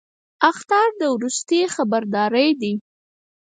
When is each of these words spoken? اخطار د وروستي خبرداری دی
اخطار 0.51 0.87
د 0.99 1.01
وروستي 1.15 1.59
خبرداری 1.75 2.49
دی 2.61 2.73